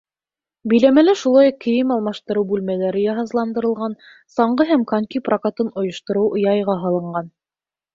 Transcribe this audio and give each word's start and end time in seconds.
Биләмәлә 0.71 1.13
шулай 1.23 1.51
уҡ 1.51 1.59
кейем 1.65 1.91
алмаштырыу 1.97 2.47
бүлмәләре 2.53 3.05
йыһазландырылған, 3.05 3.97
саңғы 4.41 4.71
һәм 4.75 4.91
коньки 4.95 5.27
прокатын 5.31 5.75
ойоштороу 5.85 6.39
яйға 6.51 6.83
һалынған. 6.87 7.37